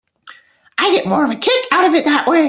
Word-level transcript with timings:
I 0.77 0.89
get 0.95 1.05
more 1.05 1.23
of 1.23 1.29
a 1.29 1.35
kick 1.35 1.65
out 1.71 1.85
of 1.85 1.93
it 1.93 2.05
that 2.05 2.27
way. 2.27 2.39